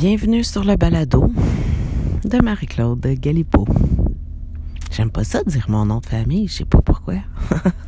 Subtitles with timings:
[0.00, 1.28] Bienvenue sur le balado
[2.24, 3.66] de Marie-Claude Galipo.
[4.92, 7.14] J'aime pas ça dire mon nom de famille, je sais pas pourquoi.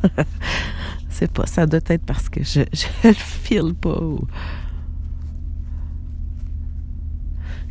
[1.09, 2.63] C'est pas, ça doit être parce que je,
[3.05, 4.01] le file pas.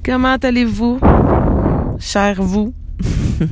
[0.06, 1.02] Comment allez-vous,
[2.00, 2.74] cher vous?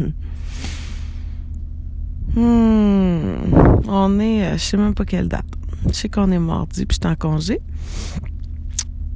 [2.35, 5.47] Hmm, on est, euh, je sais même pas quelle date.
[5.88, 7.59] Je sais qu'on est mardi puis je suis en congé.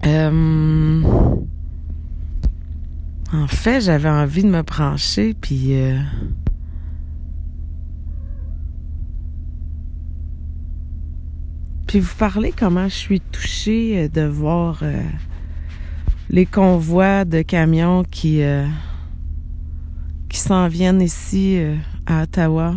[0.08, 1.02] Euh,
[3.34, 6.00] en fait, j'avais envie de me brancher puis euh,
[11.88, 14.84] puis vous parler comment je suis touchée de voir
[16.30, 18.42] les convois de camions qui
[20.30, 21.60] qui s'en viennent ici
[22.06, 22.76] à Ottawa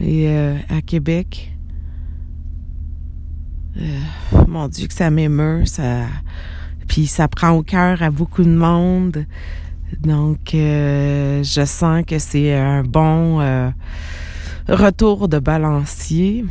[0.00, 1.52] et euh, à Québec.
[3.76, 4.00] Euh,
[4.48, 6.06] mon Dieu, que ça m'émeut, ça.
[6.88, 9.26] Puis ça prend au cœur à beaucoup de monde.
[10.00, 13.40] Donc, euh, je sens que c'est un bon
[14.68, 16.44] retour de balancier.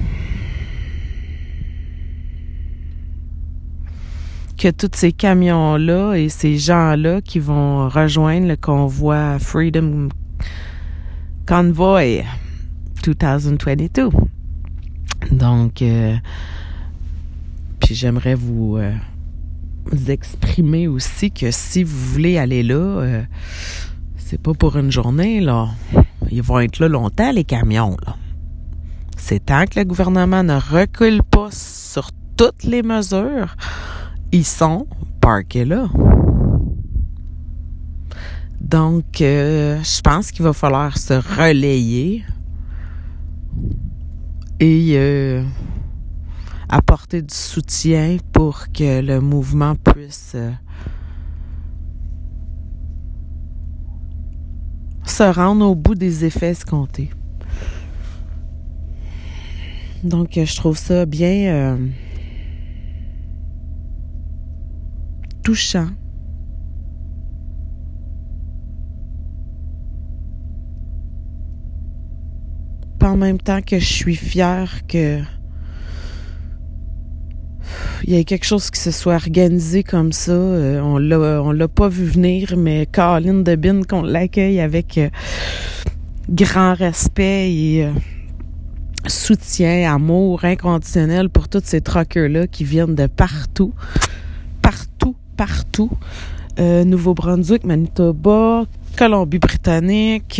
[4.58, 10.09] Que tous ces camions-là et ces gens-là qui vont rejoindre le convoi Freedom
[11.45, 12.23] Convoy
[13.03, 14.09] 2022.
[15.31, 16.16] Donc, euh,
[17.81, 18.77] puis j'aimerais vous,
[19.92, 23.23] euh, exprimer aussi que si vous voulez aller là, euh,
[24.17, 25.70] c'est pas pour une journée, là.
[26.31, 28.16] Ils vont être là longtemps, les camions, là.
[29.17, 33.56] C'est tant que le gouvernement ne recule pas sur toutes les mesures,
[34.31, 34.88] ils sont
[35.22, 35.88] parqués là.
[38.59, 42.23] Donc, je pense qu'il va falloir se relayer
[44.64, 45.44] et euh,
[46.69, 50.52] apporter du soutien pour que le mouvement puisse euh,
[55.05, 57.09] se rendre au bout des effets escomptés.
[60.04, 61.88] Donc, je trouve ça bien euh,
[65.43, 65.88] touchant
[73.05, 75.21] en même temps que je suis fière que
[78.05, 80.31] il y a quelque chose qui se soit organisé comme ça.
[80.31, 85.09] Euh, on l'a on l'a pas vu venir, mais Caroline Debin qu'on l'accueille avec euh,
[86.30, 87.91] grand respect et euh,
[89.08, 93.73] soutien, amour inconditionnel pour tous ces truckers-là qui viennent de partout.
[94.61, 95.91] Partout, partout.
[96.59, 98.65] Nouveau-Brunswick, Manitoba,
[98.95, 100.39] Colombie-Britannique,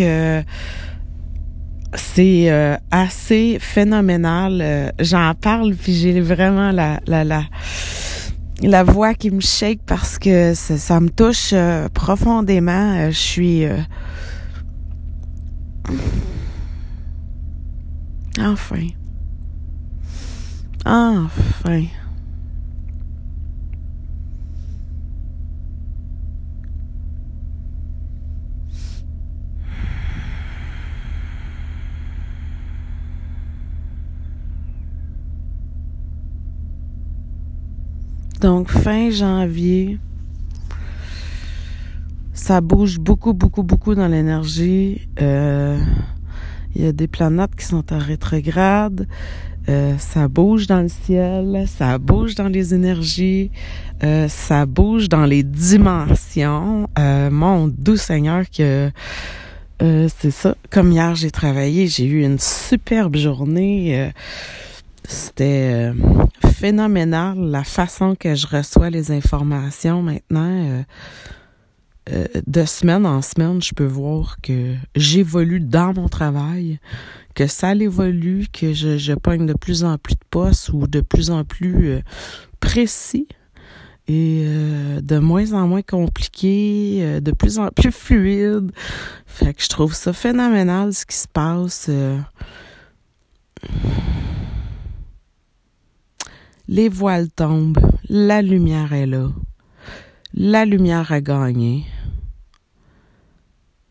[1.96, 4.60] c'est euh, assez phénoménal.
[4.60, 7.44] Euh, j'en parle puis j'ai vraiment la la la
[8.62, 13.10] la voix qui me shake parce que ça, me touche euh, profondément.
[13.10, 13.66] je suis
[18.38, 18.86] enfin
[20.86, 21.84] enfin
[38.44, 39.98] Donc, fin janvier,
[42.34, 45.08] ça bouge beaucoup, beaucoup, beaucoup dans l'énergie.
[45.18, 45.78] Euh,
[46.74, 49.08] il y a des planètes qui sont en rétrograde.
[49.70, 53.50] Euh, ça bouge dans le ciel, ça bouge dans les énergies,
[54.02, 56.86] euh, ça bouge dans les dimensions.
[56.98, 58.90] mon doux Seigneur que
[59.80, 60.54] c'est ça.
[60.68, 64.12] Comme hier j'ai travaillé, j'ai eu une superbe journée.
[65.08, 65.94] C'était
[66.64, 70.48] phénoménal la façon que je reçois les informations maintenant.
[70.48, 70.82] Euh,
[72.10, 76.78] euh, de semaine en semaine, je peux voir que j'évolue dans mon travail,
[77.34, 81.02] que ça évolue, que je, je pogne de plus en plus de postes ou de
[81.02, 82.00] plus en plus
[82.60, 83.28] précis
[84.08, 84.46] et
[85.02, 88.72] de moins en moins compliqué, de plus en plus fluide.
[89.26, 91.90] Fait que je trouve ça phénoménal ce qui se passe
[96.68, 97.78] les voiles tombent,
[98.08, 99.30] la lumière est là,
[100.34, 101.84] la lumière a gagné.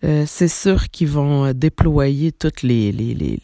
[0.04, 3.40] Euh, c'est sûr qu'ils vont euh, déployer toutes les, les, les,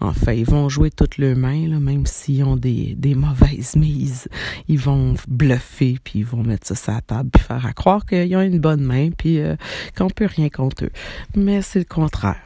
[0.00, 4.28] Enfin, ils vont jouer toutes leurs mains, même s'ils ont des, des mauvaises mises.
[4.68, 8.04] Ils vont bluffer, puis ils vont mettre ça sur la table, puis faire à croire
[8.04, 9.56] qu'ils ont une bonne main, puis euh,
[9.96, 10.90] qu'on peut rien contre eux.
[11.34, 12.45] Mais c'est le contraire.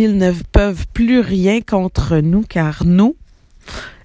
[0.00, 3.16] Ils ne peuvent plus rien contre nous car nous,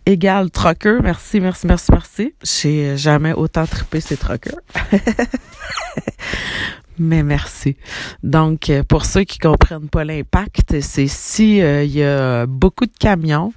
[0.07, 0.98] égale trucker.
[1.04, 2.34] Merci, merci, merci, merci.
[2.42, 4.57] J'ai jamais autant trippé ces truckers.
[6.98, 7.75] Mais merci.
[8.24, 12.88] Donc, euh, pour ceux qui comprennent pas l'impact, c'est si euh, il y a beaucoup
[12.88, 13.54] de camions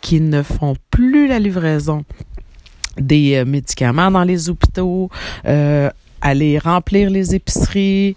[0.00, 2.02] qui ne font plus la livraison
[2.96, 5.10] des euh, médicaments dans les hôpitaux,
[6.22, 8.16] aller remplir les épiceries,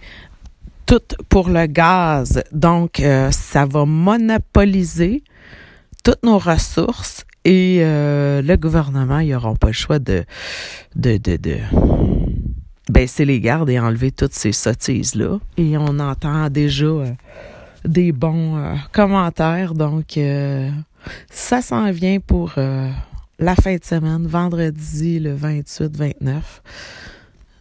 [0.85, 2.43] tout pour le gaz.
[2.51, 3.01] Donc,
[3.31, 5.23] ça va monopoliser
[6.03, 10.25] toutes nos ressources et le gouvernement, ils n'auront pas le choix de,
[12.91, 15.39] baisser les gardes et enlever toutes ces sottises-là.
[15.57, 17.11] Et on entend déjà euh,
[17.85, 19.73] des bons euh, commentaires.
[19.73, 20.69] Donc, euh,
[21.29, 22.53] ça s'en vient pour
[23.39, 26.41] la fin de semaine, vendredi le 28-29.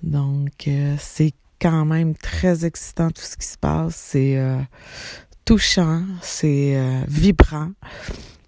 [0.03, 0.69] Donc,
[0.99, 3.95] c'est quand même très excitant tout ce qui se passe.
[3.95, 4.39] C'est
[5.45, 7.71] touchant, c'est vibrant.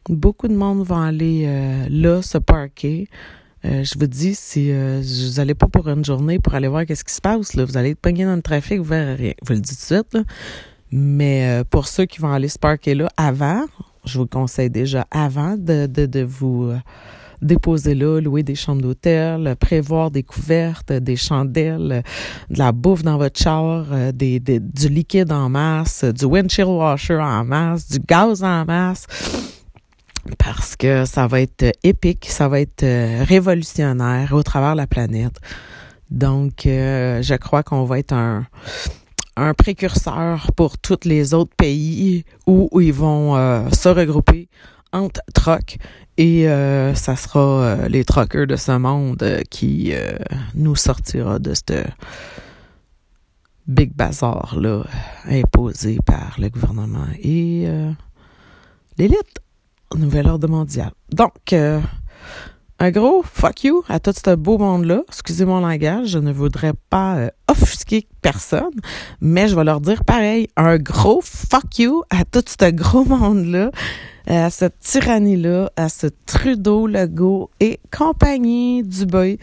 [0.09, 3.09] Beaucoup de monde vont aller là se parker.
[3.65, 6.85] Euh, je vous dis, si euh, vous n'allez pas pour une journée pour aller voir
[6.85, 9.33] qu'est-ce qui se passe, là, vous allez être pogné dans le trafic, vous verrez rien.
[9.43, 10.15] Je vous le dis tout de suite.
[10.15, 10.23] Là.
[10.91, 13.65] Mais euh, pour ceux qui vont aller se parker là avant,
[14.05, 16.73] je vous conseille déjà avant de, de, de vous
[17.43, 22.03] déposer là, louer des chambres d'hôtel, prévoir des couvertes, des chandelles,
[22.49, 27.19] de la bouffe dans votre char, des, des, du liquide en masse, du windshield washer
[27.19, 29.07] en masse, du gaz en masse
[30.39, 34.87] parce que ça va être épique, ça va être euh, révolutionnaire au travers de la
[34.87, 35.35] planète.
[36.11, 38.47] Donc, euh, je crois qu'on va être un,
[39.37, 44.49] un précurseur pour tous les autres pays où, ils vont euh, se regrouper
[44.93, 45.79] entre trocs
[46.19, 46.45] et
[46.95, 49.93] ça sera les truckers de ce monde qui
[50.55, 51.83] nous sortira de ce
[53.67, 54.83] big bazar là
[55.27, 57.67] imposé par le gouvernement et
[58.99, 59.43] l'élite
[59.97, 60.91] nouvel ordre mondial.
[61.11, 61.81] Donc, euh,
[62.79, 65.03] un gros fuck you à tout ce beau monde-là.
[65.09, 68.73] Excusez mon langage, je ne voudrais pas euh, offusquer personne,
[69.21, 73.71] mais je vais leur dire pareil, un gros fuck you à tout ce gros monde-là,
[74.27, 79.39] à cette tyrannie-là, à ce Trudeau, Legault et compagnie du boy.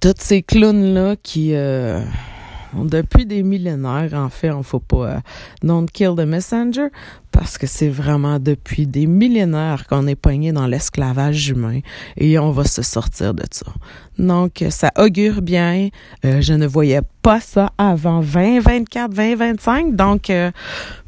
[0.00, 1.54] Toutes ces clowns-là qui...
[1.54, 2.00] Euh,
[2.74, 5.18] depuis des millénaires, en fait, on faut pas euh,
[5.62, 6.88] don't kill the messenger
[7.32, 11.80] parce que c'est vraiment depuis des millénaires qu'on est poigné dans l'esclavage humain
[12.16, 13.66] et on va se sortir de ça.
[14.18, 15.88] Donc, ça augure bien.
[16.24, 19.96] Euh, je ne voyais pas ça avant 2024, 2025.
[19.96, 20.50] Donc, euh,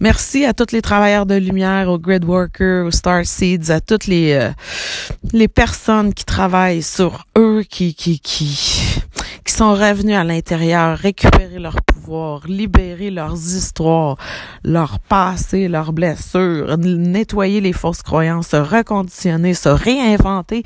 [0.01, 4.07] merci à tous les travailleurs de lumière, aux grid workers, aux star seeds, à toutes
[4.07, 4.51] les
[5.33, 9.03] les personnes qui travaillent sur eux, qui qui qui
[9.45, 14.17] qui sont revenus à l'intérieur, récupérer leur pouvoir, libérer leurs histoires,
[14.65, 20.63] leur passé, leurs blessures, nettoyer les fausses croyances, se reconditionner, se réinventer,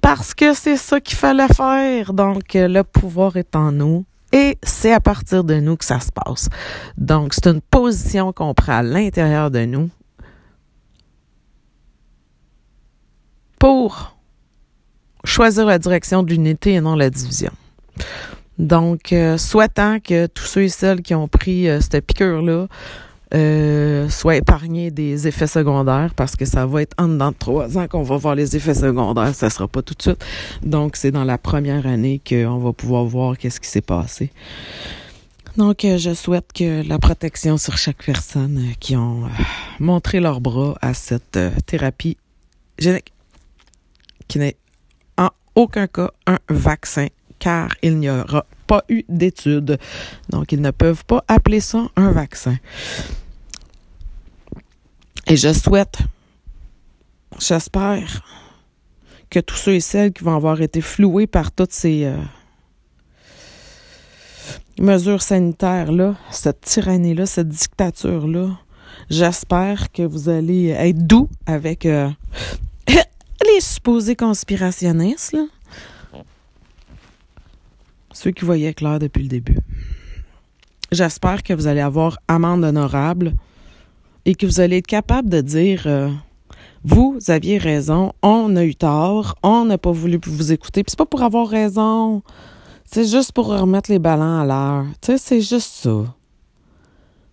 [0.00, 2.12] parce que c'est ça qu'il fallait faire.
[2.12, 4.04] Donc, le pouvoir est en nous.
[4.34, 6.48] Et c'est à partir de nous que ça se passe.
[6.96, 9.90] Donc, c'est une position qu'on prend à l'intérieur de nous
[13.58, 14.16] pour
[15.24, 17.52] choisir la direction de l'unité et non la division.
[18.58, 22.68] Donc, euh, souhaitant que tous ceux et celles qui ont pris euh, cette piqûre-là
[23.34, 27.78] euh, soient épargnés des effets secondaires parce que ça va être en dedans de trois
[27.78, 29.34] ans qu'on va voir les effets secondaires.
[29.34, 30.24] Ça sera pas tout de suite.
[30.62, 34.30] Donc, c'est dans la première année qu'on va pouvoir voir qu'est-ce qui s'est passé.
[35.56, 39.24] Donc, je souhaite que la protection sur chaque personne qui ont
[39.80, 42.16] montré leurs bras à cette thérapie
[42.78, 43.12] génique
[44.28, 44.56] qui n'est
[45.18, 47.08] en aucun cas un vaccin
[47.42, 49.76] car il n'y aura pas eu d'études.
[50.28, 52.56] Donc, ils ne peuvent pas appeler ça un vaccin.
[55.26, 55.98] Et je souhaite,
[57.40, 58.22] j'espère,
[59.28, 62.16] que tous ceux et celles qui vont avoir été floués par toutes ces euh,
[64.78, 68.50] mesures sanitaires-là, cette tyrannie-là, cette dictature-là,
[69.10, 72.08] j'espère que vous allez être doux avec euh,
[72.86, 75.46] les supposés conspirationnistes, là.
[78.14, 79.58] Ceux qui voyaient clair depuis le début.
[80.90, 83.32] J'espère que vous allez avoir amende honorable
[84.26, 86.10] et que vous allez être capable de dire euh,
[86.84, 90.82] vous aviez raison, on a eu tort, on n'a pas voulu vous écouter.
[90.82, 92.22] Puis c'est pas pour avoir raison,
[92.84, 94.84] c'est juste pour remettre les ballons à l'heure.
[95.00, 96.04] Tu sais, c'est juste ça.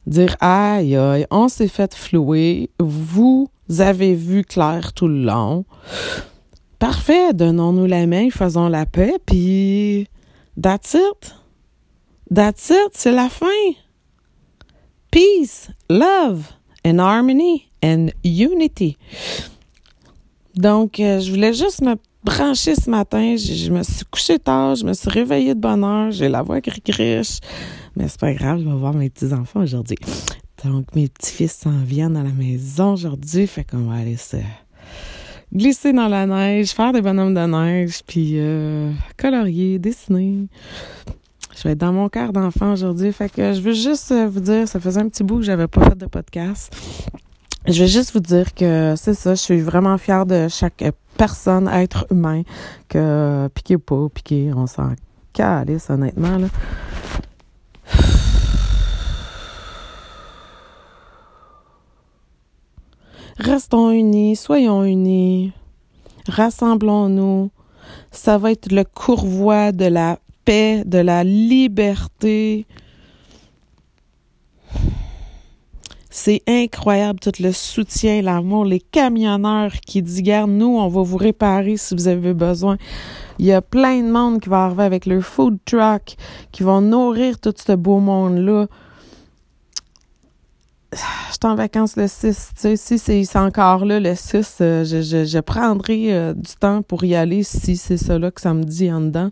[0.08, 5.66] Dire aïe aïe, on s'est fait flouer, vous avez vu clair tout le long.
[6.80, 10.08] Parfait, donnons-nous la main, faisons la paix, puis
[10.62, 11.34] That's it.
[12.30, 12.92] That's it.
[12.94, 13.48] C'est la fin.
[15.10, 16.52] Peace, love,
[16.86, 18.98] and harmony, and unity.
[20.56, 23.38] Donc, je voulais juste me brancher ce matin.
[23.38, 26.60] Je, me suis couchée tard, je me suis réveillée de bonne heure, j'ai la voix
[26.60, 27.40] gris-griche.
[27.96, 29.98] Mais c'est pas grave, je vais voir mes petits-enfants aujourd'hui.
[30.66, 34.38] Donc, mes petits-fils s'en viennent à la maison aujourd'hui, fait qu'on va aller se
[35.54, 40.48] glisser dans la neige, faire des bonhommes de neige, puis euh, colorier, dessiner.
[41.56, 44.68] Je vais être dans mon cœur d'enfant aujourd'hui, fait que je veux juste vous dire,
[44.68, 46.74] ça faisait un petit bout que j'avais pas fait de podcast.
[47.68, 50.84] Je vais juste vous dire que c'est ça, je suis vraiment fière de chaque
[51.18, 52.44] personne, être humain,
[52.88, 54.94] que piquer ou pas, piquer, on s'en
[55.34, 56.48] calisse honnêtement, là.
[63.40, 65.54] Restons unis, soyons unis,
[66.28, 67.52] rassemblons-nous.
[68.12, 72.68] Ça va être le courroie de la paix, de la liberté.
[76.10, 81.16] C'est incroyable tout le soutien, l'amour, les camionneurs qui disent Garde, nous, on va vous
[81.16, 82.78] réparer si vous avez besoin.
[83.38, 86.18] Il y a plein de monde qui va arriver avec leur food truck,
[86.52, 88.89] qui vont nourrir tout ce beau monde-là je
[90.96, 95.40] suis en vacances le 6, tu sais, si c'est encore là le 6, euh, je,
[95.40, 98.92] prendrai euh, du temps pour y aller si c'est ça là que ça me dit
[98.92, 99.30] en dedans.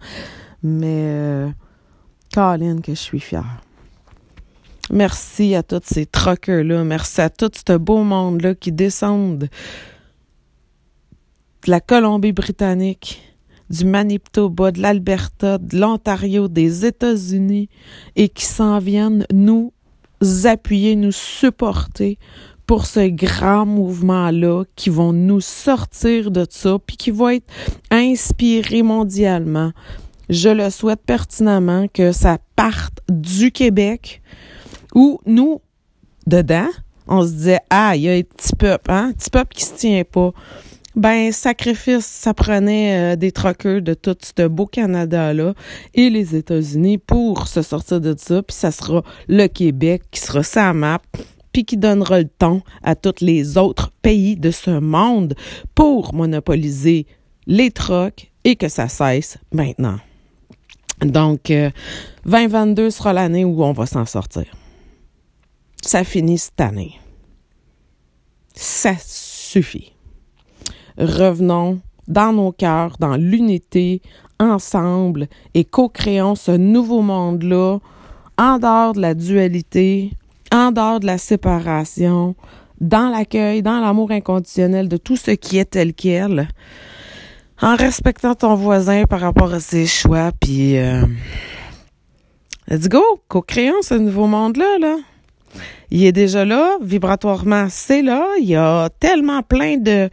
[0.64, 1.50] Mais, euh,
[2.34, 3.62] Colin, que je suis fière.
[4.92, 6.84] Merci à tous ces truckers-là.
[6.84, 9.50] Merci à tout ce beau monde-là qui descendent
[11.66, 13.22] de la Colombie-Britannique,
[13.70, 17.68] du Manitoba, de l'Alberta, de l'Ontario, des États-Unis
[18.16, 19.74] et qui s'en viennent nous
[20.46, 22.18] appuyer, nous supporter
[22.66, 27.48] pour ce grand mouvement-là qui vont nous sortir de ça, puis qui va être
[27.90, 29.72] inspiré mondialement.
[30.30, 34.22] Je le souhaite pertinemment que ça parte du Québec,
[34.94, 35.62] où nous,
[36.26, 36.68] dedans,
[37.08, 39.76] on se disait, ah, il y a un petit peuple, hein, petit peuple qui se
[39.76, 40.34] tient pas
[40.98, 45.54] ben sacrifice, ça prenait euh, des troqueurs de tout ce beau Canada-là
[45.94, 50.42] et les États-Unis pour se sortir de ça, puis ça sera le Québec qui sera
[50.42, 51.00] sa map,
[51.54, 55.36] puis qui donnera le ton à tous les autres pays de ce monde
[55.76, 57.06] pour monopoliser
[57.46, 60.00] les trocs et que ça cesse maintenant.
[61.02, 61.54] Donc,
[62.26, 64.46] 2022 euh, sera l'année où on va s'en sortir.
[65.84, 66.94] Ça finit cette année.
[68.56, 69.94] Ça suffit
[70.98, 74.02] revenons dans nos cœurs, dans l'unité,
[74.40, 77.80] ensemble, et co-créons ce nouveau monde-là,
[78.38, 80.12] en dehors de la dualité,
[80.54, 82.36] en dehors de la séparation,
[82.80, 86.48] dans l'accueil, dans l'amour inconditionnel de tout ce qui est tel quel,
[87.62, 91.02] en respectant ton voisin par rapport à ses choix, puis euh,
[92.68, 94.98] let's go, co-créons ce nouveau monde-là, là
[95.90, 98.26] il est déjà là, vibratoirement, c'est là.
[98.40, 100.10] Il y a tellement plein de,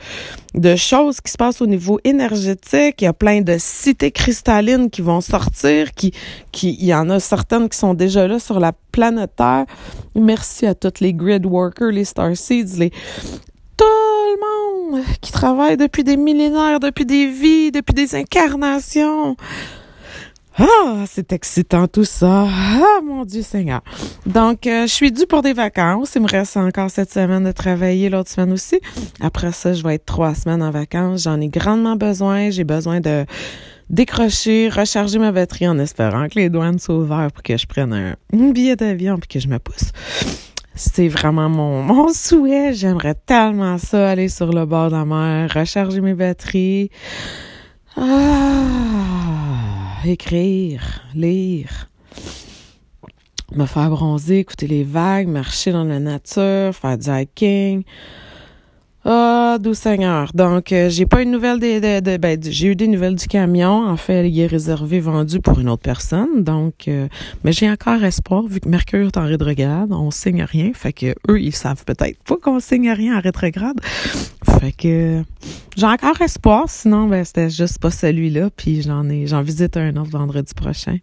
[0.76, 3.00] choses qui se passent au niveau énergétique.
[3.00, 6.12] Il y a plein de cités cristallines qui vont sortir, qui,
[6.62, 9.64] il y en a certaines qui sont déjà là sur la planète Terre.
[10.14, 12.90] Merci à tous les grid workers, les star seeds, les,
[13.76, 19.36] tout le monde qui travaille depuis des millénaires, depuis des vies, depuis des incarnations.
[20.56, 22.46] Ah, c'est excitant tout ça.
[22.49, 23.82] Ah, mon Dieu Seigneur.
[24.25, 26.14] Donc, euh, je suis due pour des vacances.
[26.14, 28.80] Il me reste encore cette semaine de travailler, l'autre semaine aussi.
[29.20, 31.23] Après ça, je vais être trois semaines en vacances.
[31.25, 32.50] J'en ai grandement besoin.
[32.50, 33.25] J'ai besoin de
[33.90, 37.92] décrocher, recharger ma batterie en espérant que les douanes soient ouvertes pour que je prenne
[37.92, 38.14] un,
[38.52, 39.90] billet d'avion puis que je me pousse.
[40.76, 42.73] C'est vraiment mon, mon souhait.
[42.75, 46.90] J'aimerais tellement ça, aller sur le bord de la mer, recharger mes batteries.
[47.96, 49.43] Ah,
[50.06, 51.88] écrire, lire,
[53.52, 57.84] me faire bronzer, écouter les vagues, marcher dans la nature, faire du hiking,
[59.06, 60.30] ah, doux Seigneur.
[60.32, 63.87] Donc, euh, j'ai pas une nouvelle des, de, ben, j'ai eu des nouvelles du camion.
[63.87, 66.42] En fait, il est réservé, vendu pour une autre personne.
[66.42, 67.06] Donc, euh,
[67.44, 70.73] mais j'ai encore espoir, vu que Mercure est en rétrograde, on signe rien.
[70.73, 73.78] Fait que eux, ils savent peut-être pas qu'on signe rien en rétrograde.
[74.61, 75.23] Fait que
[75.76, 76.64] j'ai encore espoir.
[76.68, 78.49] Sinon, ben, c'était juste pas celui-là.
[78.56, 80.96] Puis j'en ai, j'en visite un autre vendredi prochain.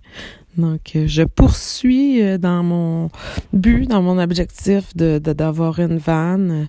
[0.58, 3.10] Donc, euh, je poursuis dans mon
[3.54, 6.68] but, dans mon objectif de d'avoir une vanne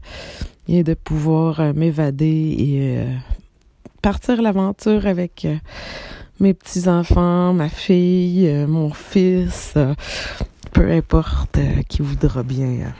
[0.69, 3.15] et de pouvoir euh, m'évader et euh,
[4.01, 5.57] partir l'aventure avec euh,
[6.41, 9.75] mes petits-enfants, ma fille, mon fils,
[10.73, 11.59] peu importe
[11.89, 12.93] qui voudra bien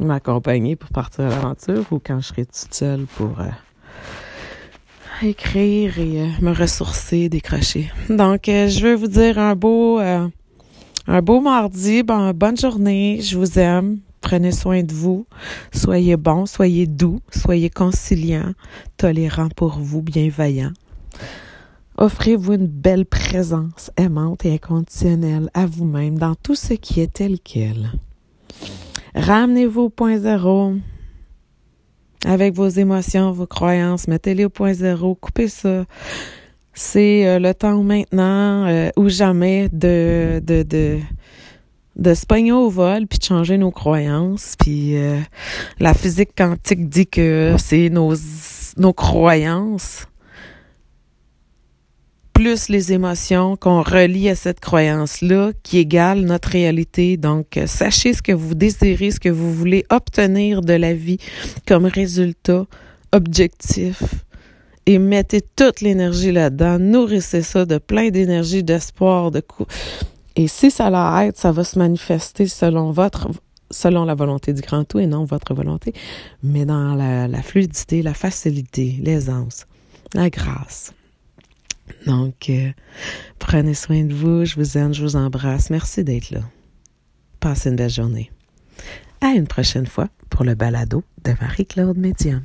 [0.00, 3.36] m'accompagner pour partir à l'aventure ou quand je serai toute seule pour
[5.24, 7.90] écrire et me ressourcer, décrocher.
[8.08, 10.00] Donc, je veux vous dire un beau,
[11.22, 13.98] beau mardi, bonne journée, je vous aime.
[14.20, 15.26] Prenez soin de vous.
[15.70, 18.54] Soyez bon, soyez doux, soyez conciliant,
[18.96, 20.72] tolérant pour vous, bienveillant.
[21.98, 27.38] Offrez-vous une belle présence aimante et inconditionnelle à vous-même dans tout ce qui est tel
[27.38, 27.92] quel.
[29.14, 30.74] Ramenez-vous au point zéro
[32.24, 34.08] avec vos émotions, vos croyances.
[34.08, 35.14] Mettez-les au point zéro.
[35.14, 35.84] Coupez ça.
[36.72, 40.98] C'est euh, le temps maintenant euh, ou jamais de, de, de,
[41.96, 44.54] de se pogner au vol puis de changer nos croyances.
[44.58, 45.20] Puis euh,
[45.78, 48.14] la physique quantique dit que c'est nos,
[48.76, 50.06] nos croyances
[52.34, 57.16] plus les émotions qu'on relie à cette croyance-là qui égale notre réalité.
[57.16, 61.18] Donc, euh, sachez ce que vous désirez, ce que vous voulez obtenir de la vie
[61.66, 62.66] comme résultat
[63.12, 64.02] objectif
[64.84, 66.78] et mettez toute l'énergie là-dedans.
[66.78, 69.66] Nourrissez ça de plein d'énergie, d'espoir, de coup.
[70.34, 73.28] Et si ça l'aide, ça va se manifester selon votre
[73.70, 75.94] selon la volonté du grand tout et non votre volonté,
[76.42, 79.66] mais dans la, la fluidité, la facilité, l'aisance,
[80.14, 80.92] la grâce.
[82.06, 82.70] Donc, euh,
[83.38, 84.44] prenez soin de vous.
[84.44, 85.70] Je vous aime, je vous embrasse.
[85.70, 86.40] Merci d'être là.
[87.40, 88.30] Passez une belle journée.
[89.20, 92.42] À une prochaine fois pour le balado de Marie-Claude Médium.